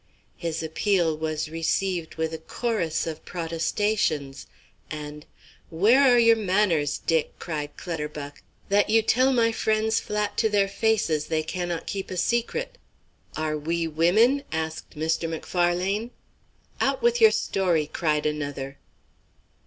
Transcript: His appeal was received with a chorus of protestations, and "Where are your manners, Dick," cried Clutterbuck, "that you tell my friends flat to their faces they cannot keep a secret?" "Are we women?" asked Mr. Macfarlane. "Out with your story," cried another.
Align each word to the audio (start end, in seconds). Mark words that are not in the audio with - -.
His 0.35 0.63
appeal 0.63 1.15
was 1.15 1.47
received 1.47 2.15
with 2.15 2.33
a 2.33 2.39
chorus 2.39 3.05
of 3.05 3.23
protestations, 3.23 4.47
and 4.89 5.27
"Where 5.69 6.01
are 6.11 6.17
your 6.17 6.35
manners, 6.35 6.97
Dick," 6.97 7.37
cried 7.37 7.77
Clutterbuck, 7.77 8.41
"that 8.69 8.89
you 8.89 9.03
tell 9.03 9.31
my 9.31 9.51
friends 9.51 9.99
flat 9.99 10.39
to 10.39 10.49
their 10.49 10.67
faces 10.67 11.27
they 11.27 11.43
cannot 11.43 11.85
keep 11.85 12.09
a 12.09 12.17
secret?" 12.17 12.79
"Are 13.37 13.55
we 13.55 13.87
women?" 13.87 14.43
asked 14.51 14.97
Mr. 14.97 15.29
Macfarlane. 15.29 16.09
"Out 16.79 17.03
with 17.03 17.21
your 17.21 17.29
story," 17.29 17.85
cried 17.85 18.25
another. 18.25 18.79